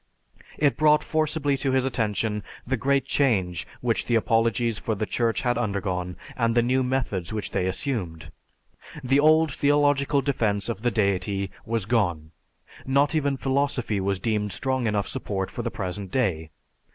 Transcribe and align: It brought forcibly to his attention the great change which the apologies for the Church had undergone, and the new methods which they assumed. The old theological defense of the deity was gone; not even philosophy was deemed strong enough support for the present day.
It 0.57 0.77
brought 0.77 1.03
forcibly 1.03 1.55
to 1.57 1.73
his 1.73 1.85
attention 1.85 2.41
the 2.65 2.75
great 2.75 3.05
change 3.05 3.67
which 3.81 4.05
the 4.07 4.15
apologies 4.15 4.79
for 4.79 4.95
the 4.95 5.05
Church 5.05 5.43
had 5.43 5.59
undergone, 5.59 6.17
and 6.35 6.55
the 6.55 6.63
new 6.63 6.81
methods 6.83 7.31
which 7.31 7.51
they 7.51 7.67
assumed. 7.67 8.31
The 9.03 9.19
old 9.19 9.53
theological 9.53 10.23
defense 10.23 10.69
of 10.69 10.81
the 10.81 10.89
deity 10.89 11.51
was 11.67 11.85
gone; 11.85 12.31
not 12.83 13.13
even 13.13 13.37
philosophy 13.37 13.99
was 13.99 14.17
deemed 14.17 14.53
strong 14.53 14.87
enough 14.87 15.07
support 15.07 15.51
for 15.51 15.61
the 15.61 15.69
present 15.69 16.09
day. 16.09 16.49